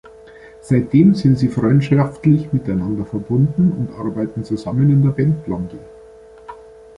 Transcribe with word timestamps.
Seitdem 0.61 1.13
sind 1.13 1.35
sie 1.37 1.47
freundschaftlich 1.47 2.51
miteinander 2.51 3.05
verbunden 3.05 3.71
und 3.71 3.93
arbeiten 3.95 4.43
zusammen 4.43 4.89
in 4.89 5.03
der 5.03 5.11
Band 5.11 5.45
Blondie. 5.45 5.77